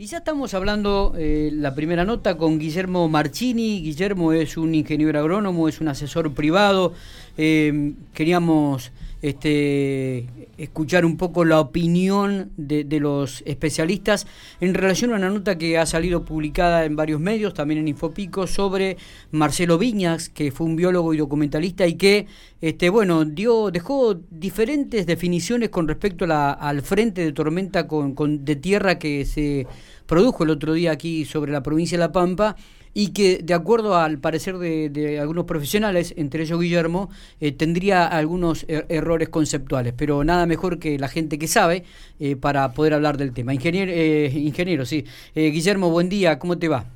Y 0.00 0.06
ya 0.06 0.18
estamos 0.18 0.54
hablando 0.54 1.14
eh, 1.18 1.50
la 1.52 1.74
primera 1.74 2.04
nota 2.04 2.36
con 2.36 2.60
Guillermo 2.60 3.08
Marchini. 3.08 3.82
Guillermo 3.82 4.32
es 4.32 4.56
un 4.56 4.72
ingeniero 4.76 5.18
agrónomo, 5.18 5.68
es 5.68 5.80
un 5.80 5.88
asesor 5.88 6.34
privado. 6.34 6.92
Eh, 7.36 7.94
queríamos 8.14 8.92
este, 9.22 10.26
escuchar 10.58 11.04
un 11.04 11.16
poco 11.16 11.44
la 11.44 11.60
opinión 11.60 12.50
de, 12.56 12.86
los 13.00 13.42
especialistas 13.46 14.26
en 14.60 14.74
relación 14.74 15.12
a 15.12 15.16
una 15.16 15.30
nota 15.30 15.58
que 15.58 15.78
ha 15.78 15.86
salido 15.86 16.24
publicada 16.24 16.84
en 16.84 16.96
varios 16.96 17.20
medios, 17.20 17.54
también 17.54 17.80
en 17.80 17.88
Infopico, 17.88 18.46
sobre 18.46 18.96
Marcelo 19.30 19.78
Viñas, 19.78 20.28
que 20.28 20.50
fue 20.50 20.66
un 20.66 20.76
biólogo 20.76 21.14
y 21.14 21.18
documentalista 21.18 21.86
y 21.86 21.94
que, 21.94 22.26
este, 22.60 22.90
bueno, 22.90 23.24
dio, 23.24 23.70
dejó 23.70 24.14
diferentes 24.30 25.06
definiciones 25.06 25.68
con 25.68 25.88
respecto 25.88 26.26
al 26.28 26.82
frente 26.82 27.24
de 27.24 27.32
tormenta 27.32 27.86
con, 27.86 28.44
de 28.44 28.56
tierra 28.56 28.98
que 28.98 29.24
se 29.24 29.66
produjo 30.06 30.44
el 30.44 30.50
otro 30.50 30.72
día 30.72 30.92
aquí 30.92 31.24
sobre 31.24 31.52
la 31.52 31.62
provincia 31.62 31.98
de 31.98 32.04
La 32.04 32.12
Pampa 32.12 32.56
y 32.98 33.12
que 33.12 33.38
de 33.44 33.54
acuerdo 33.54 33.94
al 33.94 34.18
parecer 34.18 34.58
de, 34.58 35.20
algunos 35.20 35.44
profesionales, 35.44 36.12
entre 36.16 36.42
ellos 36.42 36.60
Guillermo, 36.60 37.10
eh, 37.40 37.52
tendría 37.52 38.04
algunos 38.04 38.64
er, 38.68 38.86
errores 38.88 39.28
conceptuales, 39.28 39.94
pero 39.96 40.24
nada 40.24 40.46
mejor 40.46 40.80
que 40.80 40.98
la 40.98 41.06
gente 41.06 41.38
que 41.38 41.46
sabe 41.46 41.84
eh, 42.18 42.34
para 42.34 42.72
poder 42.72 42.94
hablar 42.94 43.16
del 43.16 43.32
tema. 43.32 43.54
Ingeniero, 43.54 43.92
eh, 43.94 44.32
ingeniero 44.34 44.84
sí. 44.84 45.04
Guillermo, 45.32 45.90
buen 45.90 46.08
día, 46.08 46.40
¿cómo 46.40 46.58
te 46.58 46.66
va? 46.66 46.86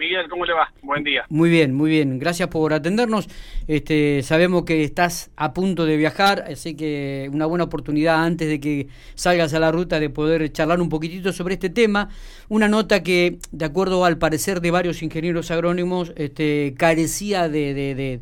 Miguel, 0.00 0.28
¿cómo 0.28 0.44
le 0.44 0.52
va? 0.52 0.72
Buen 0.86 1.02
día. 1.02 1.24
Muy 1.30 1.50
bien, 1.50 1.74
muy 1.74 1.90
bien. 1.90 2.20
Gracias 2.20 2.48
por 2.48 2.72
atendernos. 2.72 3.28
Este, 3.66 4.22
sabemos 4.22 4.62
que 4.62 4.84
estás 4.84 5.32
a 5.34 5.52
punto 5.52 5.84
de 5.84 5.96
viajar, 5.96 6.44
así 6.48 6.76
que 6.76 7.28
una 7.32 7.44
buena 7.46 7.64
oportunidad 7.64 8.22
antes 8.22 8.48
de 8.48 8.60
que 8.60 8.86
salgas 9.16 9.52
a 9.52 9.58
la 9.58 9.72
ruta 9.72 9.98
de 9.98 10.10
poder 10.10 10.52
charlar 10.52 10.80
un 10.80 10.88
poquitito 10.88 11.32
sobre 11.32 11.54
este 11.54 11.70
tema. 11.70 12.10
Una 12.48 12.68
nota 12.68 13.02
que, 13.02 13.40
de 13.50 13.64
acuerdo 13.64 14.04
al 14.04 14.18
parecer 14.18 14.60
de 14.60 14.70
varios 14.70 15.02
ingenieros 15.02 15.50
agrónomos, 15.50 16.12
este, 16.14 16.74
carecía 16.78 17.48
de, 17.48 18.20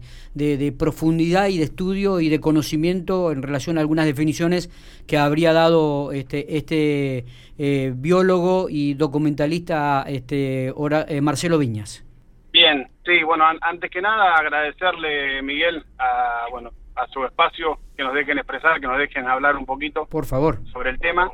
profundidad 0.78 1.48
y 1.48 1.58
de 1.58 1.64
estudio 1.64 2.20
y 2.20 2.30
de 2.30 2.40
conocimiento 2.40 3.30
en 3.30 3.42
relación 3.42 3.76
a 3.76 3.82
algunas 3.82 4.06
definiciones 4.06 4.70
que 5.06 5.18
habría 5.18 5.52
dado 5.52 6.12
este, 6.12 6.56
este 6.56 7.26
eh, 7.58 7.92
biólogo 7.94 8.68
y 8.70 8.94
documentalista 8.94 10.06
este, 10.08 10.68
eh, 10.68 11.20
Marcelo 11.20 11.58
Viñas. 11.58 12.03
Bien, 12.54 12.86
sí, 13.04 13.24
bueno, 13.24 13.44
antes 13.62 13.90
que 13.90 14.00
nada 14.00 14.36
agradecerle, 14.36 15.42
Miguel, 15.42 15.84
a, 15.98 16.46
bueno, 16.52 16.70
a 16.94 17.04
su 17.08 17.24
espacio, 17.24 17.80
que 17.96 18.04
nos 18.04 18.14
dejen 18.14 18.38
expresar, 18.38 18.80
que 18.80 18.86
nos 18.86 18.96
dejen 18.96 19.26
hablar 19.26 19.56
un 19.56 19.66
poquito. 19.66 20.06
Por 20.06 20.24
favor. 20.24 20.60
Sobre 20.72 20.90
el 20.90 21.00
tema. 21.00 21.32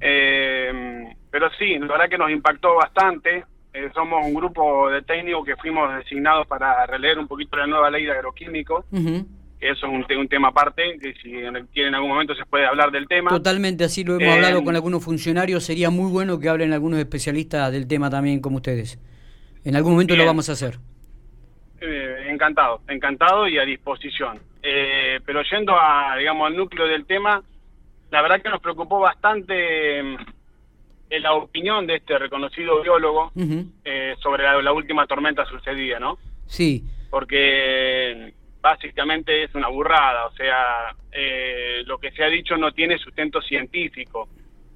Eh, 0.00 1.14
pero 1.30 1.50
sí, 1.58 1.78
la 1.78 1.86
verdad 1.86 2.08
que 2.08 2.16
nos 2.16 2.30
impactó 2.30 2.76
bastante. 2.76 3.44
Eh, 3.74 3.90
somos 3.92 4.24
un 4.24 4.32
grupo 4.32 4.88
de 4.88 5.02
técnicos 5.02 5.44
que 5.44 5.54
fuimos 5.56 5.94
designados 5.96 6.46
para 6.46 6.86
releer 6.86 7.18
un 7.18 7.28
poquito 7.28 7.58
la 7.58 7.66
nueva 7.66 7.90
ley 7.90 8.06
de 8.06 8.12
agroquímicos. 8.12 8.86
que 8.90 9.70
eso 9.70 9.86
es 9.86 9.92
un, 9.92 10.06
un, 10.16 10.28
tema 10.28 10.48
aparte, 10.48 10.98
que 10.98 11.12
si 11.22 11.42
en 11.82 11.94
algún 11.94 12.08
momento 12.08 12.34
se 12.34 12.46
puede 12.46 12.64
hablar 12.64 12.90
del 12.90 13.06
tema. 13.06 13.28
Totalmente, 13.28 13.84
así 13.84 14.02
lo 14.02 14.18
hemos 14.18 14.34
hablado 14.34 14.64
con 14.64 14.74
algunos 14.74 15.04
funcionarios. 15.04 15.62
Sería 15.62 15.90
muy 15.90 16.10
bueno 16.10 16.40
que 16.40 16.48
hablen 16.48 16.72
algunos 16.72 17.00
especialistas 17.00 17.70
del 17.70 17.86
tema 17.86 18.08
también, 18.08 18.40
como 18.40 18.56
ustedes. 18.56 18.98
En 19.64 19.76
algún 19.76 19.92
momento 19.92 20.14
lo 20.16 20.26
vamos 20.26 20.48
a 20.48 20.52
hacer. 20.52 20.78
Eh, 21.80 22.26
encantado, 22.28 22.80
encantado 22.88 23.48
y 23.48 23.58
a 23.58 23.64
disposición. 23.64 24.40
Eh, 24.62 25.20
pero 25.24 25.42
yendo 25.42 25.74
a, 25.78 26.16
digamos, 26.16 26.46
al 26.46 26.56
núcleo 26.56 26.86
del 26.86 27.04
tema, 27.06 27.42
la 28.10 28.22
verdad 28.22 28.40
que 28.40 28.48
nos 28.48 28.60
preocupó 28.60 29.00
bastante 29.00 30.02
mm, 30.02 30.16
la 31.20 31.34
opinión 31.34 31.86
de 31.86 31.96
este 31.96 32.18
reconocido 32.18 32.82
biólogo 32.82 33.32
eh, 33.84 34.14
sobre 34.20 34.44
la, 34.44 34.72
última 34.72 35.06
tormenta 35.06 35.44
sucedida, 35.46 35.98
¿no? 35.98 36.18
Sí. 36.46 36.84
Porque 37.10 38.32
básicamente 38.60 39.44
es 39.44 39.54
una 39.54 39.68
burrada, 39.68 40.26
o 40.26 40.32
sea, 40.32 40.94
eh, 41.12 41.82
lo 41.86 41.98
que 41.98 42.10
se 42.12 42.24
ha 42.24 42.28
dicho 42.28 42.56
no 42.56 42.72
tiene 42.72 42.98
sustento 42.98 43.40
científico. 43.42 44.28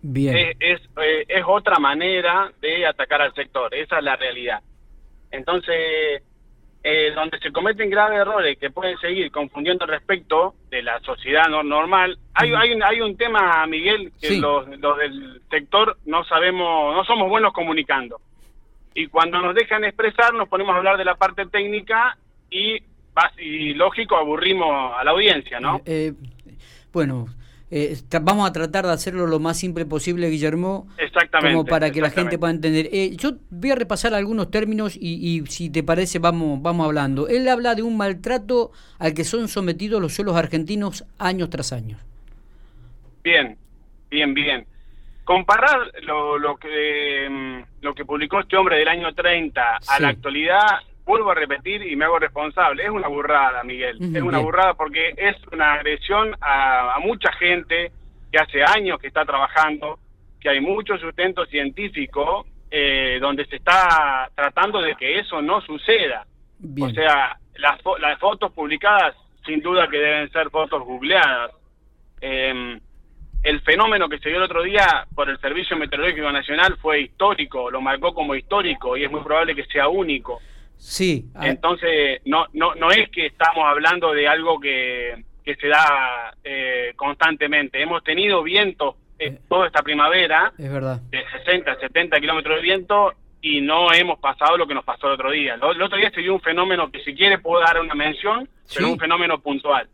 Bien. 0.03 0.55
Es, 0.60 0.81
eh, 1.03 1.25
es 1.26 1.43
otra 1.47 1.78
manera 1.78 2.53
de 2.60 2.87
atacar 2.87 3.22
al 3.22 3.34
sector, 3.34 3.75
esa 3.75 3.99
es 3.99 4.05
la 4.05 4.16
realidad. 4.16 4.60
Entonces, 5.31 6.22
eh, 6.83 7.12
donde 7.15 7.39
se 7.41 7.50
cometen 7.53 7.91
graves 7.91 8.21
errores 8.21 8.56
que 8.59 8.71
pueden 8.71 8.97
seguir 8.99 9.31
confundiendo 9.31 9.84
respecto 9.84 10.55
de 10.71 10.83
la 10.83 11.00
sociedad 11.00 11.49
no, 11.49 11.62
normal. 11.62 12.19
Hay, 12.34 12.53
hay, 12.55 12.72
un, 12.72 12.83
hay 12.83 13.00
un 13.00 13.16
tema, 13.16 13.67
Miguel, 13.67 14.12
que 14.21 14.38
los, 14.38 14.67
del 14.71 15.43
sector 15.50 15.99
no 16.06 16.25
sabemos, 16.25 16.94
no 16.94 17.05
somos 17.05 17.28
buenos 17.28 17.53
comunicando. 17.53 18.21
Y 18.94 19.09
cuando 19.09 19.41
nos 19.41 19.55
dejan 19.55 19.84
expresar, 19.84 20.33
nos 20.34 20.49
ponemos 20.49 20.75
a 20.75 20.78
hablar 20.78 20.97
de 20.97 21.05
la 21.05 21.17
parte 21.17 21.47
técnica 21.47 22.17
y, 22.50 22.78
y 23.38 23.75
lógico, 23.75 24.17
aburrimos 24.17 24.94
a 24.97 25.05
la 25.05 25.11
audiencia, 25.11 25.61
¿no? 25.61 25.81
Eh, 25.84 26.12
bueno, 26.93 27.27
eh, 27.71 27.97
vamos 28.23 28.49
a 28.49 28.53
tratar 28.53 28.87
de 28.87 28.93
hacerlo 28.93 29.27
lo 29.27 29.41
más 29.41 29.59
simple 29.59 29.84
posible, 29.84 30.31
Guillermo, 30.31 30.89
exactamente, 30.97 31.55
como 31.55 31.69
para 31.69 31.91
que 31.91 32.01
la 32.01 32.11
gente 32.11 32.39
pueda 32.39 32.53
entender. 32.53 32.89
Eh, 32.93 33.17
yo 33.17 33.33
voy 33.51 33.71
a 33.71 33.75
repasar 33.75 34.15
algunos 34.15 34.51
términos 34.51 34.97
y, 34.99 35.45
si 35.49 35.71
te 35.71 35.83
parece 35.83 36.19
vamos, 36.19 36.62
vamos 36.62 36.87
hablando. 36.87 37.29
Él 37.29 37.47
habla 37.49 37.75
de 37.75 37.83
un 37.83 37.97
maltrato 37.97 38.73
al 38.99 39.12
que 39.12 39.25
son 39.25 39.49
sometidos 39.49 40.01
los 40.01 40.15
suelos 40.15 40.37
argentinos 40.37 41.05
años 41.19 41.51
tras 41.51 41.73
años. 41.73 42.01
Bien, 43.23 43.56
bien, 44.11 44.33
bien. 44.33 44.67
Comparar 45.25 45.93
lo, 46.05 46.39
lo 46.39 46.56
que 46.56 47.29
mm, 47.29 47.83
lo 47.83 47.95
que 47.95 48.05
publicó 48.05 48.41
este 48.41 48.56
hombre 48.56 48.79
del 48.79 48.89
año 48.89 49.15
30 49.15 49.79
a 49.87 50.00
la 50.00 50.09
actualidad 50.09 50.81
vuelvo 51.08 51.30
a 51.30 51.34
repetir 51.34 51.82
y 51.82 51.96
me 51.96 52.04
hago 52.04 52.19
responsable, 52.19 52.84
es 52.84 52.91
una 52.91 53.08
burrada, 53.08 53.64
Miguel, 53.64 53.96
es 54.14 54.22
una 54.22 54.38
burrada 54.38 54.74
porque 54.74 55.14
es 55.16 55.36
una 55.50 55.72
agresión 55.72 56.36
a, 56.41 56.98
mucha 57.00 57.32
gente 57.32 57.91
que 58.30 58.38
hace 58.38 58.62
años 58.62 59.00
que 59.00 59.06
está 59.08 59.24
trabajando, 59.24 59.98
que 60.38 60.50
hay 60.50 60.60
mucho 60.60 60.98
sustento 60.98 61.46
científico 61.46 62.46
eh, 62.70 63.19
donde 63.20 63.46
se 63.46 63.56
está 63.56 64.30
tratando 64.34 64.82
de 64.82 64.94
que 64.96 65.19
eso 65.19 65.41
no 65.41 65.62
suceda. 65.62 66.26
O 66.78 66.91
sea, 66.91 67.38
las, 67.54 67.80
las 68.00 68.19
fotos 68.19 68.52
publicadas 68.52 69.14
sin 69.46 69.62
duda 69.62 69.88
que 69.88 69.98
deben 69.98 70.30
ser 70.30 70.50
fotos 70.50 70.82
googleadas. 70.84 71.52
Em, 72.20 72.78
el 73.42 73.60
fenómeno 73.62 74.08
que 74.08 74.19
se 74.19 74.28
dio 74.28 74.38
el 74.38 74.44
otro 74.44 74.62
día 74.62 75.06
por 75.14 75.30
el 75.30 75.40
Servicio 75.40 75.76
Meteorológico 75.76 76.30
Nacional 76.30 76.76
fue 76.82 77.00
histórico, 77.00 77.70
lo 77.70 77.80
marcó 77.80 78.12
como 78.12 78.34
histórico 78.34 78.96
y 78.96 79.04
es 79.04 79.10
muy 79.10 79.22
probable 79.22 79.54
que 79.54 79.64
sea 79.64 79.88
único. 79.88 80.40
Sí. 80.78 81.27
Entonces, 81.41 82.21
no, 82.25 82.47
no, 82.55 82.75
no 82.75 82.91
es 82.91 83.11
que 83.11 83.27
estamos 83.27 83.65
hablando 83.66 84.12
de 84.12 84.27
algo 84.27 84.59
que, 84.59 85.25
que 85.44 85.56
se 85.56 85.69
da 85.69 86.34
eh, 86.43 86.93
constantemente. 86.97 87.83
Hemos 87.83 88.03
tenido 88.05 88.43
vientos 88.43 88.94
eh, 89.19 89.41
toda 89.49 89.67
esta 89.67 89.83
primavera 89.83 90.53
es 90.56 90.72
verdad. 90.72 91.00
de 91.11 91.25
60, 91.44 91.81
70 91.81 92.21
kilómetros 92.21 92.56
de 92.56 92.62
viento 92.62 93.12
y 93.41 93.61
no 93.61 93.93
hemos 93.93 94.19
pasado 94.21 94.56
lo 94.56 94.67
que 94.67 94.75
nos 94.75 94.84
pasó 94.84 95.09
el 95.09 95.15
otro 95.15 95.31
día. 95.33 95.55
El, 95.55 95.83
otro 95.83 95.99
día 95.99 96.11
se 96.11 96.21
dio 96.21 96.34
un 96.34 96.41
fenómeno 96.41 96.91
que 96.91 97.03
si 97.03 97.15
quiere 97.15 97.38
puedo 97.38 97.61
dar 97.61 97.81
una 97.81 97.94
mención, 97.94 98.49
pero 98.72 98.93
un 98.93 98.99
fenómeno 98.99 99.41
puntual. 99.41 99.88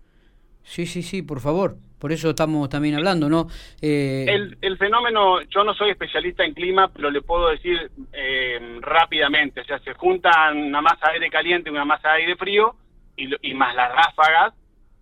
Sí, 0.63 0.87
sí, 0.87 1.03
sí, 1.03 1.23
por 1.23 1.41
favor. 1.41 1.77
Por 2.05 2.13
eso 2.13 2.29
estamos 2.29 2.69
también 2.69 2.97
hablando, 2.97 3.31
¿no? 3.31 3.47
Eh... 3.81 4.27
El, 4.29 4.59
el, 4.61 4.77
fenómeno, 4.77 5.41
yo 5.45 5.65
no 5.65 5.73
soy 5.73 5.89
especialista 5.89 6.45
en 6.45 6.53
clima, 6.53 6.89
pero 6.93 7.11
le 7.11 7.23
puedo 7.23 7.49
decir 7.49 7.91
eh, 8.13 8.79
rápidamente, 8.83 9.63
o 9.63 9.65
sea, 9.65 9.79
se 9.79 9.95
juntan 9.95 10.59
una 10.65 10.83
masa 10.83 11.07
de 11.07 11.13
aire 11.15 11.31
caliente 11.31 11.71
y 11.71 11.73
una 11.73 11.87
masa 11.87 12.11
de 12.11 12.17
aire 12.17 12.37
frío, 12.37 12.75
y, 13.17 13.31
y 13.41 13.55
más 13.55 13.75
las 13.75 13.91
ráfagas, 13.91 14.53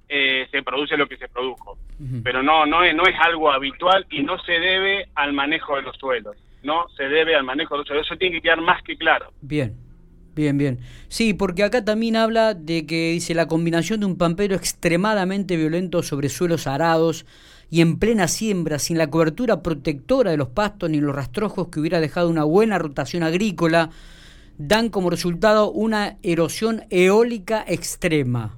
eh, 0.08 0.46
se 0.52 0.62
produce 0.62 0.96
lo 0.96 1.08
que 1.08 1.16
se 1.16 1.26
produjo. 1.26 1.76
Pero 2.22 2.40
no, 2.40 2.66
no 2.66 2.84
es, 2.84 2.94
no 2.94 3.02
es 3.02 3.16
algo 3.18 3.50
habitual 3.50 4.06
y 4.08 4.22
no 4.22 4.38
se 4.38 4.52
debe 4.52 5.08
al 5.16 5.32
manejo 5.32 5.74
de 5.74 5.82
los 5.82 5.96
suelos, 5.96 6.36
no 6.62 6.88
se 6.90 7.08
debe 7.08 7.34
al 7.34 7.42
manejo 7.42 7.74
de 7.74 7.78
los 7.78 7.88
suelos, 7.88 8.06
eso 8.06 8.16
tiene 8.16 8.36
que 8.36 8.42
quedar 8.42 8.60
más 8.60 8.80
que 8.84 8.96
claro. 8.96 9.32
Bien, 9.40 9.74
Bien, 10.34 10.56
bien. 10.56 10.78
Sí, 11.08 11.34
porque 11.34 11.62
acá 11.62 11.84
también 11.84 12.16
habla 12.16 12.54
de 12.54 12.86
que 12.86 13.12
dice 13.12 13.34
la 13.34 13.48
combinación 13.48 14.00
de 14.00 14.06
un 14.06 14.16
pampero 14.16 14.56
extremadamente 14.56 15.56
violento 15.56 16.02
sobre 16.02 16.30
suelos 16.30 16.66
arados 16.66 17.26
y 17.70 17.82
en 17.82 17.98
plena 17.98 18.28
siembra, 18.28 18.78
sin 18.78 18.96
la 18.96 19.10
cobertura 19.10 19.62
protectora 19.62 20.30
de 20.30 20.36
los 20.36 20.48
pastos 20.48 20.88
ni 20.90 21.00
los 21.00 21.14
rastrojos 21.14 21.68
que 21.68 21.80
hubiera 21.80 22.00
dejado 22.00 22.30
una 22.30 22.44
buena 22.44 22.78
rotación 22.78 23.22
agrícola, 23.22 23.90
dan 24.58 24.88
como 24.88 25.10
resultado 25.10 25.70
una 25.70 26.16
erosión 26.22 26.82
eólica 26.90 27.64
extrema. 27.66 28.56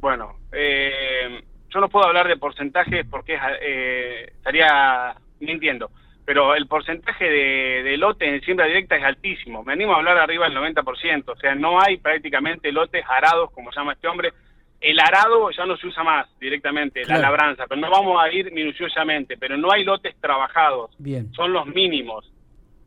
Bueno, 0.00 0.36
eh, 0.52 1.42
yo 1.70 1.80
no 1.80 1.88
puedo 1.88 2.06
hablar 2.06 2.28
de 2.28 2.36
porcentajes 2.36 3.06
porque 3.08 3.38
eh, 3.62 4.32
estaría 4.36 5.14
mintiendo 5.40 5.90
pero 6.24 6.54
el 6.54 6.66
porcentaje 6.66 7.24
de, 7.28 7.96
lotes 7.96 8.28
en 8.28 8.40
siembra 8.42 8.66
directa 8.66 8.96
es 8.96 9.04
altísimo. 9.04 9.64
Me 9.64 9.72
animo 9.72 9.92
a 9.92 9.96
hablar 9.96 10.18
arriba 10.18 10.48
del 10.48 10.56
90%, 10.56 11.24
o 11.26 11.36
sea, 11.36 11.54
no 11.54 11.80
hay 11.80 11.96
prácticamente 11.96 12.70
lotes 12.70 13.04
arados, 13.08 13.50
como 13.52 13.70
llama 13.72 13.94
este 13.94 14.08
hombre. 14.08 14.32
El 14.80 14.98
arado 14.98 15.50
ya 15.50 15.64
no 15.64 15.76
se 15.76 15.86
usa 15.86 16.02
más 16.02 16.26
directamente, 16.40 17.04
la 17.04 17.18
labranza, 17.18 17.66
pero 17.68 17.80
no 17.80 17.88
vamos 17.88 18.20
a 18.20 18.32
ir 18.32 18.52
minuciosamente, 18.52 19.36
pero 19.36 19.56
no 19.56 19.70
hay 19.70 19.84
lotes 19.84 20.16
trabajados, 20.20 20.90
Bien. 20.98 21.32
son 21.34 21.52
los 21.52 21.66
mínimos. 21.66 22.30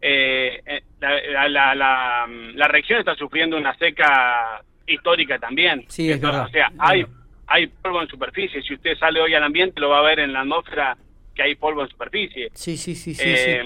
eh, 0.01 0.61
eh 0.65 0.81
la, 0.99 1.47
la, 1.47 2.27
la, 2.55 2.67
región 2.67 2.99
está 2.99 3.15
sufriendo 3.15 3.57
una 3.57 3.75
seca 3.77 4.61
histórica 4.87 5.37
también. 5.39 5.85
Sí, 5.87 6.09
es 6.11 6.19
verdad. 6.19 6.45
O 6.45 6.49
sea, 6.49 6.71
hay, 6.79 7.05
hay 7.47 7.67
polvo 7.67 8.01
en 8.01 8.07
superficie. 8.07 8.61
Si 8.61 8.73
usted 8.73 8.97
sale 8.97 9.21
hoy 9.21 9.33
al 9.33 9.43
ambiente, 9.43 9.79
lo 9.79 9.89
va 9.89 9.99
a 9.99 10.03
ver 10.03 10.19
en 10.19 10.33
la 10.33 10.41
atmósfera 10.41 10.97
que 11.35 11.43
hay 11.43 11.55
polvo 11.55 11.81
en 11.81 11.89
superficie. 11.89 12.49
Sí, 12.53 12.77
sí, 12.77 12.95
sí, 12.95 13.13
sí. 13.13 13.23
Eh, 13.23 13.63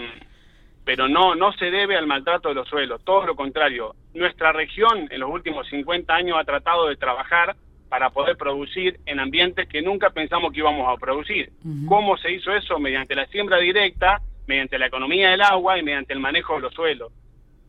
pero 0.84 1.08
no, 1.08 1.36
no 1.36 1.54
se 1.54 1.70
debe 1.70 1.96
al 1.96 2.08
maltrato 2.08 2.50
de 2.50 2.56
los 2.56 2.68
suelos, 2.68 3.02
todo 3.04 3.26
lo 3.26 3.36
contrario. 3.36 3.96
Nuestra 4.16 4.52
región 4.52 5.08
en 5.12 5.20
los 5.20 5.30
últimos 5.30 5.68
50 5.70 6.14
años 6.14 6.38
ha 6.40 6.44
tratado 6.44 6.88
de 6.88 6.96
trabajar 6.96 7.56
para 7.90 8.10
poder 8.10 8.38
producir 8.38 9.00
en 9.06 9.20
ambientes 9.20 9.68
que 9.68 9.82
nunca 9.82 10.10
pensamos 10.12 10.52
que 10.52 10.60
íbamos 10.60 10.88
a 10.92 11.00
producir. 11.00 11.52
¿Cómo 11.88 12.18
se 12.18 12.32
hizo 12.32 12.56
eso? 12.56 12.80
Mediante 12.80 13.16
la 13.16 13.28
siembra 13.28 13.58
directa, 13.58 14.22
mediante 14.48 14.80
la 14.80 14.88
economía 14.88 15.30
del 15.30 15.42
agua 15.42 15.78
y 15.78 15.84
mediante 15.84 16.14
el 16.14 16.20
manejo 16.20 16.56
de 16.56 16.62
los 16.62 16.74
suelos. 16.74 17.12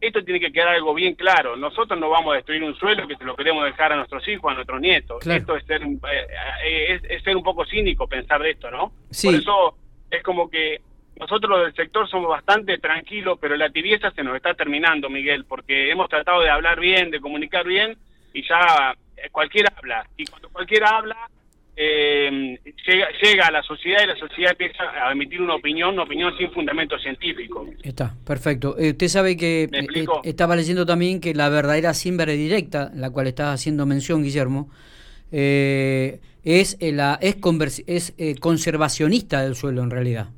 Esto 0.00 0.24
tiene 0.24 0.40
que 0.40 0.50
quedar 0.50 0.68
algo 0.68 0.94
bien 0.94 1.14
claro. 1.14 1.56
Nosotros 1.56 2.00
no 2.00 2.08
vamos 2.08 2.32
a 2.32 2.36
destruir 2.36 2.62
un 2.62 2.74
suelo 2.74 3.06
que 3.06 3.16
se 3.16 3.24
lo 3.24 3.36
queremos 3.36 3.64
dejar 3.64 3.92
a 3.92 3.96
nuestros 3.96 4.26
hijos, 4.28 4.50
a 4.50 4.54
nuestros 4.54 4.80
nietos. 4.80 5.26
Esto 5.26 5.56
es 5.56 5.64
ser, 5.66 5.82
eh, 5.82 7.00
es, 7.06 7.22
ser 7.22 7.36
un 7.36 7.42
poco 7.42 7.66
cínico 7.66 8.06
pensar 8.06 8.40
de 8.42 8.52
esto, 8.52 8.70
¿no? 8.70 8.92
Por 9.22 9.34
eso 9.34 9.74
es 10.10 10.22
como 10.22 10.50
que 10.50 10.80
nosotros 11.20 11.50
los 11.50 11.64
del 11.66 11.74
sector 11.74 12.08
somos 12.08 12.30
bastante 12.30 12.78
tranquilos, 12.78 13.38
pero 13.40 13.54
la 13.56 13.68
tibieza 13.68 14.10
se 14.10 14.24
nos 14.24 14.34
está 14.34 14.54
terminando, 14.54 15.10
Miguel, 15.10 15.44
porque 15.44 15.90
hemos 15.90 16.08
tratado 16.08 16.40
de 16.40 16.48
hablar 16.48 16.80
bien, 16.80 17.10
de 17.10 17.20
comunicar 17.20 17.66
bien, 17.66 17.96
y 18.32 18.42
ya 18.48 18.96
eh, 19.16 19.28
cualquiera 19.30 19.70
habla. 19.76 20.06
Y 20.16 20.24
cuando 20.24 20.48
cualquiera 20.48 20.88
habla, 20.96 21.28
eh, 21.76 22.58
llega, 23.22 23.46
a 23.46 23.50
la 23.50 23.62
sociedad 23.62 24.02
y 24.02 24.06
la 24.06 24.16
sociedad 24.16 24.52
empieza 24.52 24.82
a 24.82 25.12
emitir 25.12 25.42
una 25.42 25.56
opinión, 25.56 25.92
una 25.92 26.04
opinión 26.04 26.34
sin 26.38 26.50
fundamento 26.52 26.98
científico. 26.98 27.66
Está, 27.82 28.14
perfecto. 28.26 28.76
Eh, 28.78 28.90
usted 28.90 29.08
sabe 29.08 29.36
que 29.36 29.68
estaba 30.24 30.56
leyendo 30.56 30.86
también 30.86 31.20
que 31.20 31.34
la 31.34 31.50
verdadera 31.50 31.92
siembra 31.92 32.32
directa, 32.32 32.90
la 32.94 33.10
cual 33.10 33.26
está 33.26 33.52
haciendo 33.52 33.84
mención 33.84 34.22
Guillermo, 34.22 34.70
es, 36.44 36.76
la, 36.80 37.18
es, 37.20 38.14
es 38.16 38.40
conservacionista 38.40 39.42
del 39.42 39.54
suelo 39.54 39.82
en 39.82 39.90
realidad. 39.90 40.28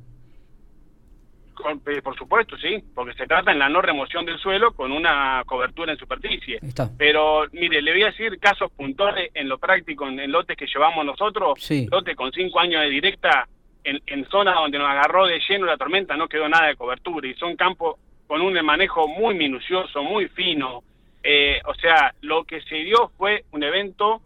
Eh, 1.87 2.01
por 2.01 2.17
supuesto, 2.17 2.57
sí, 2.57 2.83
porque 2.93 3.13
se 3.13 3.25
trata 3.25 3.51
en 3.51 3.59
la 3.59 3.69
no 3.69 3.81
remoción 3.81 4.25
del 4.25 4.37
suelo 4.37 4.73
con 4.73 4.91
una 4.91 5.43
cobertura 5.45 5.93
en 5.93 5.97
superficie. 5.97 6.59
Pero, 6.97 7.45
mire, 7.51 7.81
le 7.81 7.91
voy 7.91 8.03
a 8.03 8.07
decir 8.07 8.37
casos 8.39 8.71
puntuales 8.71 9.31
en 9.33 9.47
lo 9.47 9.57
práctico, 9.57 10.07
en, 10.07 10.31
lotes 10.31 10.57
que 10.57 10.67
llevamos 10.67 11.05
nosotros, 11.05 11.57
lotes 11.89 12.15
con 12.15 12.31
cinco 12.31 12.59
años 12.59 12.81
de 12.81 12.89
directa, 12.89 13.47
en, 13.83 14.01
en 14.07 14.25
zonas 14.29 14.55
donde 14.55 14.77
nos 14.77 14.89
agarró 14.89 15.25
de 15.25 15.39
lleno 15.47 15.65
la 15.65 15.77
tormenta, 15.77 16.17
no 16.17 16.27
quedó 16.27 16.47
nada 16.49 16.67
de 16.67 16.75
cobertura, 16.75 17.27
y 17.27 17.33
son 17.35 17.55
campos 17.55 17.97
con 18.27 18.41
un 18.41 18.53
manejo 18.65 19.07
muy 19.07 19.35
minucioso, 19.35 20.03
muy 20.03 20.27
fino. 20.29 20.83
Eh, 21.21 21.61
o 21.65 21.73
sea, 21.75 22.13
lo 22.21 22.43
que 22.43 22.61
se 22.61 22.75
dio 22.75 23.11
fue 23.17 23.45
un 23.51 23.63
evento 23.63 24.21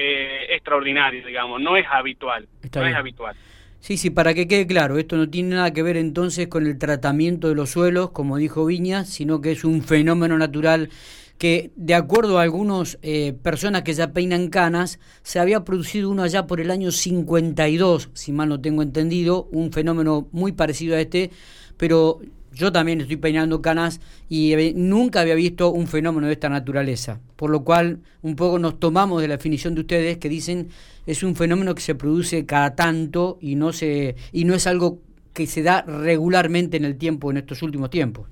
eh, 0.00 0.54
extraordinario, 0.54 1.26
digamos, 1.26 1.60
no 1.60 1.76
es 1.76 1.84
habitual, 1.90 2.46
no 2.72 2.86
es 2.86 2.94
habitual. 2.94 3.34
Sí, 3.80 3.96
sí, 3.96 4.10
para 4.10 4.32
que 4.32 4.46
quede 4.46 4.64
claro, 4.64 4.96
esto 4.96 5.16
no 5.16 5.28
tiene 5.28 5.56
nada 5.56 5.72
que 5.72 5.82
ver 5.82 5.96
entonces 5.96 6.46
con 6.46 6.66
el 6.66 6.78
tratamiento 6.78 7.48
de 7.48 7.56
los 7.56 7.70
suelos, 7.70 8.10
como 8.10 8.36
dijo 8.36 8.64
Viña, 8.64 9.04
sino 9.04 9.40
que 9.40 9.50
es 9.50 9.64
un 9.64 9.82
fenómeno 9.82 10.38
natural 10.38 10.90
que, 11.36 11.72
de 11.74 11.94
acuerdo 11.94 12.38
a 12.38 12.42
algunas 12.42 12.98
eh, 13.02 13.32
personas 13.42 13.82
que 13.82 13.92
ya 13.92 14.12
peinan 14.12 14.50
canas, 14.50 15.00
se 15.22 15.40
había 15.40 15.64
producido 15.64 16.10
uno 16.10 16.22
allá 16.22 16.46
por 16.46 16.60
el 16.60 16.70
año 16.70 16.92
52, 16.92 18.10
si 18.12 18.32
mal 18.32 18.48
no 18.48 18.60
tengo 18.60 18.82
entendido, 18.82 19.48
un 19.50 19.72
fenómeno 19.72 20.28
muy 20.30 20.52
parecido 20.52 20.94
a 20.94 21.00
este, 21.00 21.30
pero 21.76 22.20
yo 22.58 22.72
también 22.72 23.00
estoy 23.00 23.16
peinando 23.16 23.62
canas 23.62 24.00
y 24.28 24.72
nunca 24.74 25.20
había 25.20 25.36
visto 25.36 25.70
un 25.70 25.86
fenómeno 25.86 26.26
de 26.26 26.32
esta 26.32 26.48
naturaleza, 26.48 27.20
por 27.36 27.50
lo 27.50 27.62
cual 27.62 28.00
un 28.22 28.34
poco 28.34 28.58
nos 28.58 28.80
tomamos 28.80 29.22
de 29.22 29.28
la 29.28 29.36
definición 29.36 29.76
de 29.76 29.82
ustedes 29.82 30.18
que 30.18 30.28
dicen 30.28 30.68
es 31.06 31.22
un 31.22 31.36
fenómeno 31.36 31.72
que 31.76 31.80
se 31.80 31.94
produce 31.94 32.46
cada 32.46 32.74
tanto 32.74 33.38
y 33.40 33.54
no 33.54 33.72
se 33.72 34.16
y 34.32 34.44
no 34.44 34.54
es 34.54 34.66
algo 34.66 34.98
que 35.32 35.46
se 35.46 35.62
da 35.62 35.82
regularmente 35.82 36.76
en 36.76 36.84
el 36.84 36.98
tiempo 36.98 37.30
en 37.30 37.36
estos 37.36 37.62
últimos 37.62 37.90
tiempos. 37.90 38.28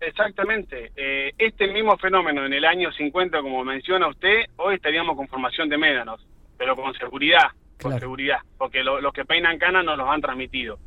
Exactamente. 0.00 0.92
Eh, 0.94 1.32
este 1.36 1.66
mismo 1.66 1.98
fenómeno 1.98 2.46
en 2.46 2.52
el 2.52 2.64
año 2.64 2.92
50, 2.92 3.42
como 3.42 3.64
menciona 3.64 4.06
usted, 4.06 4.44
hoy 4.56 4.76
estaríamos 4.76 5.16
con 5.16 5.26
formación 5.26 5.68
de 5.68 5.76
médanos, 5.76 6.24
pero 6.56 6.76
con 6.76 6.94
seguridad, 6.94 7.48
con 7.82 7.98
seguridad, 7.98 8.38
porque 8.56 8.84
los 8.84 9.12
que 9.12 9.24
peinan 9.24 9.58
canas 9.58 9.84
nos 9.84 9.98
los 9.98 10.08
han 10.08 10.20
transmitido. 10.20 10.78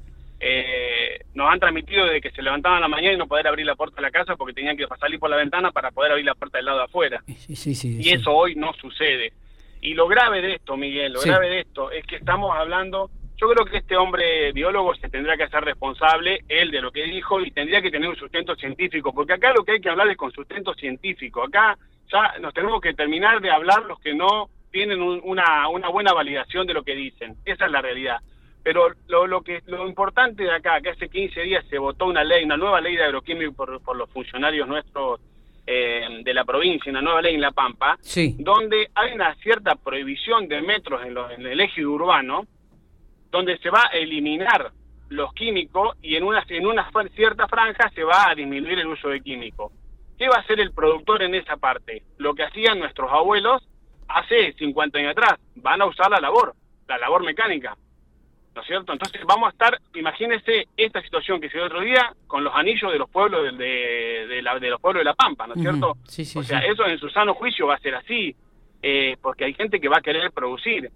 Eh, 0.45 1.19
nos 1.36 1.50
han 1.50 1.60
transmitido 1.60 2.06
de 2.06 2.19
que 2.19 2.30
se 2.31 2.42
levantaban 2.42 2.80
a 2.80 2.81
la 2.81 2.88
mañana 2.90 3.13
y 3.13 3.18
no 3.18 3.28
poder 3.28 3.48
abrir 3.48 3.66
la 3.66 3.75
puerta 3.75 3.95
de 3.95 4.01
la 4.01 4.12
casa 4.12 4.36
porque 4.36 4.54
tenían 4.54 4.75
que 4.75 4.86
salir 5.00 5.18
por 5.18 5.30
la 5.30 5.38
ventana 5.38 5.72
para 5.72 5.90
poder 5.92 6.12
abrir 6.12 6.25
la 6.25 6.36
puerta 6.36 6.57
del 6.57 6.66
lado 6.66 6.80
de 6.80 6.84
afuera. 6.84 7.24
y 7.28 8.10
eso 8.10 8.31
hoy 8.31 8.56
no 8.56 8.74
sucede. 8.74 9.31
Y 9.80 9.94
lo 9.94 10.06
grave 10.07 10.42
de 10.42 10.56
esto, 10.56 10.75
Miguel, 10.75 11.13
lo 11.13 11.22
grave 11.22 11.50
de 11.50 11.60
esto 11.62 11.92
es 11.92 12.06
que 12.06 12.18
estamos 12.18 12.54
hablando, 12.57 13.10
yo 13.38 13.50
creo 13.50 13.66
que 13.66 13.78
este 13.78 13.95
hombre 13.95 14.51
biólogo 14.51 14.94
se 14.95 15.07
tendrá 15.07 15.38
que 15.38 15.44
hacer 15.44 15.63
responsable, 15.63 16.44
él, 16.50 16.72
de 16.72 16.81
lo 16.81 16.92
que 16.92 17.04
dijo 17.04 17.40
y 17.40 17.51
tendría 17.51 17.81
que 17.81 17.92
tener 17.92 18.10
un 18.10 18.18
sustento 18.18 18.54
científico, 18.56 19.13
porque 19.13 19.34
acá 19.34 19.54
lo 19.54 19.63
que 19.63 19.74
hay 19.74 19.80
que 19.80 19.90
hablar 19.90 20.10
es 20.10 20.18
con 20.18 20.34
sustento 20.34 20.74
científico. 20.74 21.44
Acá 21.44 21.78
ya 22.12 22.38
nos 22.40 22.54
tenemos 22.54 22.81
que 22.81 22.94
terminar 22.94 23.40
de 23.40 23.50
hablar 23.50 23.84
los 23.84 23.98
que 24.01 24.13
no 24.13 24.50
tienen 24.72 25.01
una, 25.01 25.69
una 25.69 25.88
buena 25.88 26.12
validación 26.12 26.68
de 26.68 26.74
lo 26.74 26.84
que 26.84 26.95
dicen. 26.95 27.36
Esa 27.45 27.66
es 27.66 27.72
la 27.72 27.81
realidad. 27.81 28.18
Pero 28.63 28.88
lo, 29.07 29.27
lo 29.27 29.42
que 29.42 29.62
lo 29.65 29.88
importante 29.88 30.44
de 30.44 30.51
acá, 30.51 30.80
que 30.81 30.89
hace 30.89 31.10
15 31.10 31.42
días 31.42 31.65
se 31.69 31.77
votó 31.77 32.06
una 32.06 32.24
ley, 32.24 32.45
una 32.45 32.57
nueva 32.57 32.80
ley 32.80 32.95
de 32.95 33.04
agroquímico 33.04 33.54
por, 33.54 33.81
por 33.81 33.98
los 33.98 34.10
funcionarios 34.10 34.68
nuestros 34.68 35.19
eh, 35.68 36.21
de 36.24 36.33
la 36.33 36.45
provincia, 36.45 36.89
una 36.89 37.01
nueva 37.01 37.21
ley 37.21 37.36
en 37.36 37.42
La 37.42 37.51
Pampa, 37.51 37.98
donde 38.38 38.89
hay 38.95 39.13
una 39.13 39.36
cierta 39.36 39.75
prohibición 39.75 40.48
de 40.48 40.62
metros 40.62 41.06
en, 41.06 41.18
en 41.18 41.45
el 41.45 41.60
eje 41.60 41.86
urbano, 41.86 42.45
donde 43.31 43.57
se 43.57 43.69
va 43.69 43.83
a 43.92 43.98
eliminar 43.98 44.71
los 45.09 45.33
químicos 45.33 45.98
y 46.01 46.16
en 46.16 46.24
una, 46.24 46.44
en 46.48 46.66
una 46.66 46.89
cierta 47.16 47.48
franja 47.48 47.89
se 47.94 48.04
va 48.04 48.30
a 48.30 48.36
disminuir 48.36 48.80
el 48.80 48.88
uso 48.88 49.09
de 49.09 49.21
químicos. 49.21 49.71
¿Qué 50.18 50.27
va 50.27 50.38
a 50.38 50.39
hacer 50.39 50.59
el 50.59 50.71
productor 50.71 51.24
en 51.24 51.36
esa 51.36 51.57
parte? 51.57 52.04
Lo 52.18 52.33
que 52.33 52.44
hacían 52.44 52.80
nuestros 52.80 53.12
abuelos 53.12 53.63
hace 54.07 54.54
50 54.54 55.00
años 55.00 55.12
atrás, 55.12 55.39
van 55.56 55.81
a 55.81 55.86
usar 55.86 56.09
la 56.12 56.19
labor, 56.19 56.54
la 56.88 56.98
labor 56.98 57.24
mecánica. 57.24 57.75
¿No 58.56 58.62
es 58.62 58.68
cierto? 58.68 58.94
Entonces 58.94 59.22
vamos 59.28 59.48
a 59.48 59.52
estar, 59.52 59.80
imagínense 59.96 60.68
esta 60.78 61.02
situación 61.02 61.42
que 61.42 61.50
se 61.50 61.58
dio 61.58 61.66
otro 61.66 61.82
día 61.82 62.14
con 62.28 62.44
los 62.44 62.54
anillos 62.56 62.92
de 62.92 63.00
los 63.00 63.10
pueblos 63.10 63.58
de, 63.58 64.28
de, 64.28 64.42
la, 64.42 64.60
de 64.60 64.70
los 64.70 64.80
pueblos 64.80 65.02
de 65.02 65.06
La 65.06 65.16
Pampa, 65.16 65.48
¿no 65.48 65.56
es 65.56 65.62
cierto? 65.62 65.98
Sí, 66.06 66.24
sí, 66.24 66.38
o 66.38 66.44
sea, 66.44 66.60
eso 66.60 66.86
en 66.86 67.00
su 67.00 67.10
sano 67.10 67.33
juicio 67.33 67.68
va 67.68 67.76
a 67.76 67.80
ser 67.80 67.95
así, 67.95 68.36
eh, 68.81 69.18
porque 69.22 69.45
hay 69.45 69.54
gente 69.54 69.80
que 69.80 69.90
va 69.90 69.98
a 69.98 70.02
querer 70.02 70.31
producir. 70.31 70.92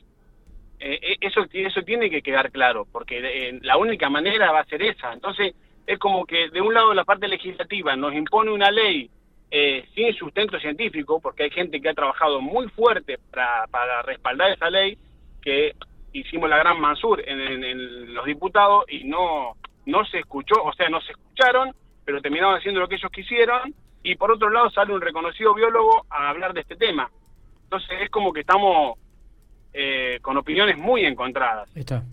Eh, 0.79 0.99
eh, 1.01 1.17
eso, 1.21 1.45
eso 1.51 1.81
tiene 1.81 2.09
que 2.09 2.21
quedar 2.21 2.51
claro, 2.51 2.85
porque 2.91 3.59
la 3.63 3.77
única 3.77 4.09
manera 4.09 4.51
va 4.51 4.59
a 4.59 4.65
ser 4.65 4.83
esa. 4.83 5.13
Entonces, 5.13 5.55
es 5.87 5.97
como 5.97 6.25
que 6.25 6.49
de 6.49 6.61
un 6.61 6.73
lado 6.73 6.93
la 6.93 7.05
parte 7.05 7.27
legislativa 7.27 7.95
nos 7.95 8.13
impone 8.13 8.51
una 8.51 8.69
ley 8.69 9.09
sin 9.95 10.13
sustento 10.13 10.59
científico, 10.59 11.19
porque 11.21 11.43
hay 11.43 11.49
gente 11.49 11.79
que 11.81 11.89
ha 11.89 11.93
trabajado 11.93 12.41
muy 12.41 12.67
fuerte 12.67 13.17
para, 13.31 13.65
para 13.71 14.01
respaldar 14.01 14.51
esa 14.51 14.69
ley, 14.69 14.97
que 15.41 15.73
hicimos 16.13 16.49
la 16.49 16.57
gran 16.57 16.79
Mansur 16.79 17.23
en, 17.25 18.13
los 18.13 18.25
diputados 18.25 18.85
y 18.89 19.03
no, 19.03 19.55
no 19.85 20.05
se 20.05 20.19
escuchó, 20.19 20.55
o 20.63 20.73
sea, 20.73 20.89
no 20.89 21.01
se 21.01 21.11
escucharon, 21.11 21.73
pero 22.05 22.21
terminaron 22.21 22.57
haciendo 22.57 22.79
lo 22.79 22.87
que 22.87 22.95
ellos 22.95 23.11
quisieron 23.11 23.73
y 24.03 24.15
por 24.15 24.31
otro 24.31 24.49
lado 24.49 24.69
sale 24.71 24.93
un 24.93 25.01
reconocido 25.01 25.53
biólogo 25.53 26.05
a 26.09 26.29
hablar 26.29 26.53
de 26.53 26.61
este 26.61 26.75
tema. 26.75 27.09
Entonces 27.63 27.89
es 28.01 28.09
como 28.09 28.31
que 28.31 28.41
estamos 28.41 28.97
eh, 29.73 30.19
con 30.21 30.37
opiniones 30.37 30.77
muy 30.77 31.03
encontradas. 31.05 31.69
Está. 31.75 32.03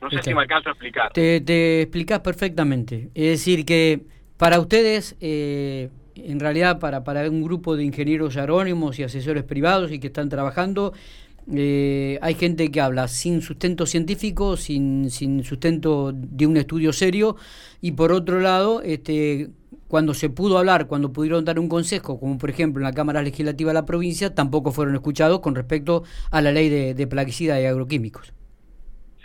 No 0.00 0.10
sé 0.10 0.22
si 0.22 0.34
me 0.34 0.42
alcanzo 0.42 0.68
a 0.68 0.72
explicar. 0.72 1.12
Te, 1.12 1.40
te 1.40 1.82
explicas 1.82 2.20
perfectamente. 2.20 3.08
Es 3.14 3.30
decir, 3.30 3.64
que 3.64 4.02
para 4.36 4.60
ustedes, 4.60 5.16
eh, 5.20 5.90
en 6.16 6.40
realidad 6.40 6.78
para, 6.78 7.04
para 7.04 7.28
un 7.30 7.42
grupo 7.42 7.76
de 7.76 7.84
ingenieros 7.84 8.36
arónimos 8.36 8.98
y 8.98 9.02
asesores 9.02 9.44
privados 9.44 9.92
y 9.92 10.00
que 10.00 10.08
están 10.08 10.28
trabajando, 10.28 10.92
eh, 11.52 12.18
hay 12.22 12.34
gente 12.34 12.70
que 12.70 12.80
habla 12.80 13.08
sin 13.08 13.42
sustento 13.42 13.86
científico, 13.86 14.56
sin, 14.56 15.10
sin 15.10 15.44
sustento 15.44 16.12
de 16.12 16.46
un 16.46 16.56
estudio 16.56 16.92
serio, 16.92 17.36
y 17.80 17.92
por 17.92 18.12
otro 18.12 18.40
lado, 18.40 18.82
este, 18.82 19.50
cuando 19.88 20.14
se 20.14 20.30
pudo 20.30 20.58
hablar, 20.58 20.86
cuando 20.86 21.12
pudieron 21.12 21.44
dar 21.44 21.58
un 21.58 21.68
consejo, 21.68 22.18
como 22.18 22.38
por 22.38 22.50
ejemplo 22.50 22.80
en 22.80 22.84
la 22.84 22.92
Cámara 22.92 23.22
Legislativa 23.22 23.70
de 23.70 23.74
la 23.74 23.86
provincia, 23.86 24.34
tampoco 24.34 24.72
fueron 24.72 24.94
escuchados 24.94 25.40
con 25.40 25.54
respecto 25.54 26.04
a 26.30 26.40
la 26.40 26.52
ley 26.52 26.68
de, 26.68 26.94
de 26.94 27.06
plaguicidas 27.06 27.60
y 27.60 27.66
agroquímicos. 27.66 28.32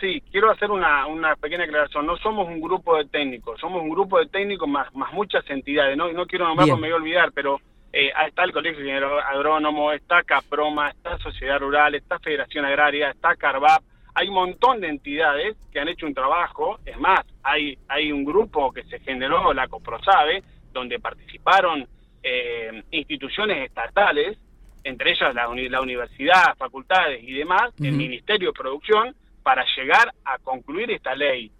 Sí, 0.00 0.22
quiero 0.30 0.50
hacer 0.50 0.70
una, 0.70 1.06
una 1.06 1.36
pequeña 1.36 1.64
aclaración. 1.64 2.06
No 2.06 2.16
somos 2.16 2.48
un 2.48 2.58
grupo 2.58 2.96
de 2.96 3.04
técnicos, 3.04 3.60
somos 3.60 3.82
un 3.82 3.90
grupo 3.90 4.18
de 4.18 4.26
técnicos 4.26 4.66
más, 4.66 4.92
más 4.94 5.12
muchas 5.12 5.44
entidades. 5.50 5.94
No, 5.96 6.10
no 6.12 6.26
quiero 6.26 6.46
nombrar 6.46 6.68
porque 6.68 6.80
me 6.80 6.88
voy 6.88 6.94
a 6.94 7.02
olvidar, 7.02 7.32
pero 7.34 7.60
eh, 7.92 8.12
está 8.26 8.44
el 8.44 8.52
Colegio 8.52 8.84
de 8.84 8.92
Agrónomo, 8.94 9.92
está 9.92 10.22
CAPROMA, 10.22 10.90
está 10.90 11.18
Sociedad 11.18 11.58
Rural, 11.58 11.94
está 11.96 12.18
Federación 12.20 12.64
Agraria, 12.64 13.10
está 13.10 13.34
CARVAP. 13.34 13.82
Hay 14.14 14.28
un 14.28 14.34
montón 14.34 14.80
de 14.80 14.88
entidades 14.88 15.56
que 15.72 15.80
han 15.80 15.88
hecho 15.88 16.06
un 16.06 16.14
trabajo. 16.14 16.78
Es 16.84 16.98
más, 16.98 17.20
hay, 17.42 17.76
hay 17.88 18.12
un 18.12 18.24
grupo 18.24 18.72
que 18.72 18.84
se 18.84 19.00
generó, 19.00 19.52
la 19.52 19.66
COPROSABE, 19.66 20.42
donde 20.72 21.00
participaron 21.00 21.86
eh, 22.22 22.82
instituciones 22.92 23.66
estatales, 23.66 24.38
entre 24.84 25.10
ellas 25.10 25.34
la, 25.34 25.48
la, 25.48 25.80
universidad, 25.80 26.56
facultades 26.56 27.22
y 27.22 27.32
demás, 27.32 27.72
el 27.80 27.92
Ministerio 27.92 28.48
de 28.48 28.58
Producción, 28.58 29.14
para 29.42 29.64
llegar 29.76 30.12
a 30.24 30.38
concluir 30.38 30.90
esta 30.92 31.14
ley. 31.14 31.50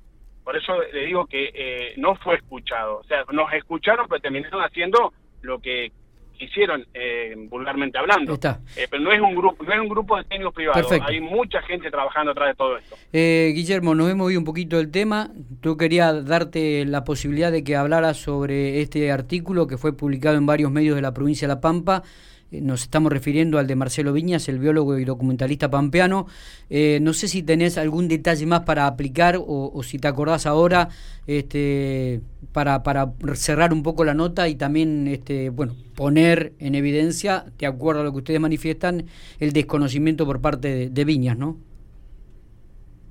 Por 0.44 0.56
eso 0.56 0.80
le 0.92 1.06
digo 1.06 1.26
que 1.26 1.50
eh, 1.54 1.94
no 1.96 2.14
fue 2.16 2.36
escuchado. 2.36 2.98
O 2.98 3.04
sea, 3.04 3.24
nos 3.32 3.52
escucharon, 3.52 4.06
pero 4.08 4.20
terminaron 4.20 4.62
haciendo 4.62 5.12
lo 5.42 5.60
que 5.60 5.92
hicieron 6.40 6.86
eh, 6.94 7.34
vulgarmente 7.48 7.98
hablando. 7.98 8.34
Eh, 8.34 8.86
pero 8.90 9.02
no 9.02 9.12
es 9.12 9.20
un 9.20 9.34
grupo, 9.34 9.62
no 9.62 9.72
es 9.72 9.80
un 9.80 9.88
grupo 9.88 10.16
de 10.16 10.24
técnicos 10.24 10.54
privados. 10.54 10.92
Hay 11.02 11.20
mucha 11.20 11.62
gente 11.62 11.90
trabajando 11.90 12.32
atrás 12.32 12.48
de 12.48 12.54
todo 12.54 12.78
esto. 12.78 12.96
Eh, 13.12 13.52
Guillermo, 13.54 13.94
nos 13.94 14.10
hemos 14.10 14.26
oído 14.26 14.40
un 14.40 14.46
poquito 14.46 14.78
del 14.78 14.90
tema. 14.90 15.30
Yo 15.62 15.76
quería 15.76 16.12
darte 16.12 16.84
la 16.86 17.04
posibilidad 17.04 17.52
de 17.52 17.62
que 17.62 17.76
hablaras 17.76 18.16
sobre 18.16 18.80
este 18.80 19.12
artículo 19.12 19.66
que 19.66 19.76
fue 19.76 19.96
publicado 19.96 20.36
en 20.36 20.46
varios 20.46 20.72
medios 20.72 20.96
de 20.96 21.02
la 21.02 21.12
provincia 21.12 21.46
de 21.46 21.54
La 21.54 21.60
Pampa 21.60 22.02
nos 22.50 22.82
estamos 22.82 23.12
refiriendo 23.12 23.58
al 23.58 23.66
de 23.66 23.76
Marcelo 23.76 24.12
Viñas, 24.12 24.48
el 24.48 24.58
biólogo 24.58 24.98
y 24.98 25.04
documentalista 25.04 25.70
pampeano. 25.70 26.26
Eh, 26.68 26.98
no 27.00 27.12
sé 27.12 27.28
si 27.28 27.42
tenés 27.42 27.78
algún 27.78 28.08
detalle 28.08 28.44
más 28.46 28.60
para 28.60 28.86
aplicar 28.86 29.36
o, 29.38 29.82
si 29.82 29.98
te 29.98 30.08
acordás 30.08 30.46
ahora 30.46 30.88
este, 31.26 32.20
para, 32.52 32.82
para, 32.82 33.12
cerrar 33.34 33.72
un 33.72 33.82
poco 33.82 34.04
la 34.04 34.14
nota 34.14 34.48
y 34.48 34.56
también 34.56 35.06
este, 35.06 35.50
bueno, 35.50 35.76
poner 35.94 36.52
en 36.58 36.74
evidencia, 36.74 37.46
de 37.58 37.66
acuerdo 37.66 38.00
a 38.00 38.04
lo 38.04 38.12
que 38.12 38.18
ustedes 38.18 38.40
manifiestan, 38.40 39.06
el 39.38 39.52
desconocimiento 39.52 40.26
por 40.26 40.40
parte 40.40 40.90
de, 40.90 41.04
Viñas, 41.04 41.38
¿no? 41.38 41.56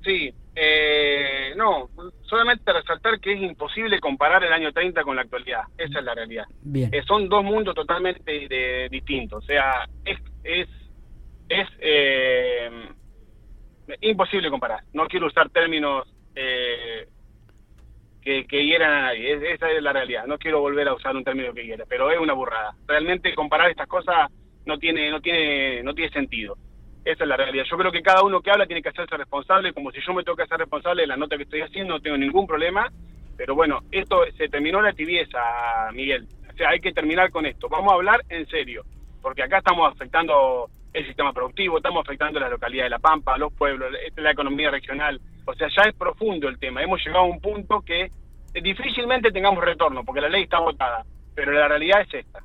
Sí, 0.04 0.32
eh, 0.54 1.54
no, 1.56 1.88
solamente 2.30 2.72
resaltar 2.72 3.20
que 3.20 3.32
es 3.32 3.42
imposible 3.42 3.98
comparar 4.00 4.42
el 4.44 4.52
año 4.52 4.72
30 4.72 5.02
con 5.02 5.16
la 5.16 5.22
actualidad. 5.22 5.64
Esa 5.76 5.98
es 5.98 6.04
la 6.04 6.14
realidad. 6.14 6.44
Bien. 6.62 6.88
Eh, 6.94 7.02
son 7.06 7.28
dos 7.28 7.44
mundos 7.44 7.74
totalmente 7.74 8.88
distintos. 8.88 9.42
O 9.42 9.46
sea, 9.46 9.86
es, 10.04 10.18
es, 10.44 10.68
es 11.48 11.68
eh, 11.80 12.70
imposible 14.00 14.48
comparar. 14.48 14.84
No 14.92 15.06
quiero 15.08 15.26
usar 15.26 15.50
términos 15.50 16.06
eh, 16.36 17.08
que, 18.22 18.46
que, 18.46 18.64
hieran 18.64 18.92
a 18.92 19.00
nadie. 19.02 19.52
esa 19.52 19.70
es 19.70 19.82
la 19.82 19.92
realidad. 19.92 20.26
No 20.26 20.38
quiero 20.38 20.60
volver 20.60 20.88
a 20.88 20.94
usar 20.94 21.16
un 21.16 21.24
término 21.24 21.52
que 21.52 21.66
hiera, 21.66 21.84
pero 21.88 22.10
es 22.12 22.18
una 22.20 22.32
burrada. 22.32 22.74
Realmente 22.86 23.34
comparar 23.34 23.70
estas 23.70 23.88
cosas 23.88 24.30
no 24.66 24.78
tiene, 24.78 25.10
no 25.10 25.20
tiene, 25.20 25.82
no 25.82 25.94
tiene 25.94 26.12
sentido. 26.12 26.56
Esa 27.04 27.24
es 27.24 27.28
la 27.28 27.36
realidad. 27.36 27.64
Yo 27.70 27.76
creo 27.78 27.92
que 27.92 28.02
cada 28.02 28.22
uno 28.22 28.40
que 28.40 28.50
habla 28.50 28.66
tiene 28.66 28.82
que 28.82 28.90
hacerse 28.90 29.16
responsable, 29.16 29.72
como 29.72 29.90
si 29.90 30.00
yo 30.06 30.12
me 30.12 30.22
tengo 30.22 30.36
que 30.36 30.42
hacer 30.42 30.58
responsable 30.58 31.02
de 31.02 31.08
la 31.08 31.16
nota 31.16 31.36
que 31.36 31.44
estoy 31.44 31.62
haciendo, 31.62 31.94
no 31.94 32.00
tengo 32.00 32.16
ningún 32.16 32.46
problema. 32.46 32.90
Pero 33.36 33.54
bueno, 33.54 33.80
esto 33.90 34.24
se 34.36 34.48
terminó 34.48 34.82
la 34.82 34.92
tibieza, 34.92 35.38
Miguel. 35.94 36.26
O 36.52 36.56
sea, 36.56 36.70
hay 36.70 36.80
que 36.80 36.92
terminar 36.92 37.30
con 37.30 37.46
esto. 37.46 37.68
Vamos 37.70 37.90
a 37.92 37.94
hablar 37.94 38.20
en 38.28 38.46
serio, 38.48 38.84
porque 39.22 39.42
acá 39.42 39.58
estamos 39.58 39.90
afectando 39.90 40.68
el 40.92 41.06
sistema 41.06 41.32
productivo, 41.32 41.78
estamos 41.78 42.04
afectando 42.04 42.38
la 42.38 42.50
localidad 42.50 42.84
de 42.84 42.90
La 42.90 42.98
Pampa, 42.98 43.38
los 43.38 43.52
pueblos, 43.54 43.90
la 44.16 44.30
economía 44.30 44.70
regional. 44.70 45.20
O 45.46 45.54
sea, 45.54 45.68
ya 45.74 45.82
es 45.88 45.94
profundo 45.94 46.48
el 46.48 46.58
tema. 46.58 46.82
Hemos 46.82 47.02
llegado 47.04 47.24
a 47.24 47.28
un 47.28 47.40
punto 47.40 47.80
que 47.80 48.10
difícilmente 48.52 49.30
tengamos 49.30 49.64
retorno, 49.64 50.04
porque 50.04 50.20
la 50.20 50.28
ley 50.28 50.42
está 50.42 50.58
votada, 50.58 51.04
pero 51.34 51.52
la 51.52 51.68
realidad 51.68 52.02
es 52.02 52.12
esta. 52.12 52.40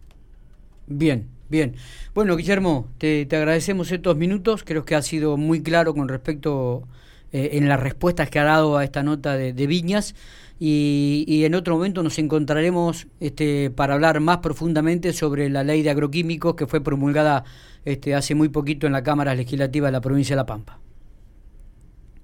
Bien, 0.88 1.28
Bien, 1.48 1.76
bueno 2.16 2.36
Guillermo, 2.36 2.90
te, 2.98 3.28
agradecemos 3.32 3.92
estos 3.92 4.18
minutos, 4.18 4.64
creo 4.64 4.84
que 4.84 4.96
ha 4.96 5.02
sido 5.04 5.38
muy 5.38 5.62
claro 5.62 5.94
con 5.94 6.08
respecto 6.10 6.88
eh, 7.32 7.52
en 7.54 7.70
las 7.70 7.80
respuestas 7.80 8.32
que 8.32 8.40
ha 8.40 8.44
dado 8.44 8.78
a 8.78 8.84
esta 8.84 9.04
nota 9.04 9.38
de, 9.38 9.68
Viñas. 9.68 10.16
Y, 10.58 11.44
en 11.46 11.54
otro 11.54 11.76
momento 11.76 12.02
nos 12.02 12.18
encontraremos 12.18 13.08
este, 13.20 13.70
para 13.70 13.94
hablar 13.94 14.22
más 14.22 14.38
profundamente 14.38 15.12
sobre 15.12 15.50
la 15.50 15.64
ley 15.64 15.84
de 15.84 15.90
agroquímicos 15.90 16.56
que 16.56 16.66
fue 16.66 16.82
promulgada 16.82 17.44
este, 17.84 18.16
hace 18.16 18.34
muy 18.34 18.50
poquito 18.50 18.88
en 18.88 18.94
la 18.94 19.04
Cámara 19.04 19.36
Legislativa 19.36 19.88
de 19.88 19.92
la 19.92 20.02
provincia 20.02 20.34
de 20.34 20.38
La 20.38 20.46
Pampa. 20.46 20.80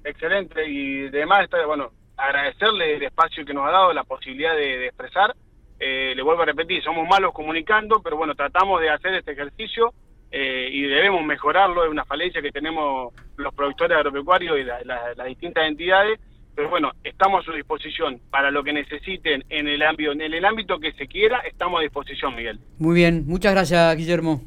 Excelente. 0.05 0.67
Y 0.67 1.07
además, 1.07 1.47
bueno, 1.67 1.91
agradecerle 2.15 2.95
el 2.95 3.03
espacio 3.03 3.45
que 3.45 3.53
nos 3.53 3.67
ha 3.67 3.71
dado, 3.71 3.93
la 3.93 4.05
posibilidad 4.05 4.55
de 4.55 4.87
expresar 4.87 5.35
eh, 5.83 6.13
le 6.15 6.21
vuelvo 6.21 6.43
a 6.43 6.45
repetir, 6.45 6.83
somos 6.83 7.07
malos 7.07 7.33
comunicando, 7.33 8.01
pero 8.03 8.15
bueno, 8.15 8.35
tratamos 8.35 8.79
de 8.79 8.91
hacer 8.91 9.15
este 9.15 9.31
ejercicio 9.31 9.91
eh, 10.29 10.69
y 10.71 10.83
debemos 10.83 11.25
mejorarlo, 11.25 11.83
es 11.83 11.89
una 11.89 12.05
falencia 12.05 12.39
que 12.39 12.51
tenemos 12.51 13.11
los 13.35 13.51
productores 13.55 13.97
agropecuarios 13.97 14.59
y 14.59 14.63
las 14.63 15.25
distintas 15.25 15.67
entidades, 15.67 16.19
pero 16.53 16.69
bueno, 16.69 16.91
estamos 17.03 17.41
a 17.41 17.45
su 17.45 17.53
disposición 17.53 18.21
para 18.29 18.51
lo 18.51 18.63
que 18.63 18.73
necesiten 18.73 19.43
en 19.49 19.67
el 19.67 19.81
ámbito, 19.81 20.11
en 20.11 20.21
el 20.21 20.45
ámbito 20.45 20.79
que 20.79 20.91
se 20.91 21.07
quiera, 21.07 21.39
estamos 21.39 21.79
a 21.79 21.81
disposición, 21.81 22.35
Miguel. 22.35 22.59
Muy 22.77 22.93
bien, 22.93 23.23
muchas 23.25 23.51
gracias, 23.53 23.97
Guillermo. 23.97 24.39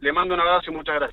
Le 0.00 0.12
mando 0.12 0.34
un 0.34 0.40
abrazo 0.40 0.72
y 0.72 0.74
muchas 0.74 0.96
gracias. 0.96 1.10